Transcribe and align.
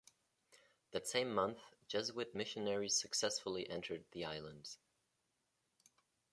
That 0.93 1.05
same 1.07 1.31
month, 1.31 1.59
Jesuit 1.87 2.33
missionaries 2.33 2.99
successfully 2.99 3.69
entered 3.69 4.03
the 4.13 4.25
Islands. 4.25 4.79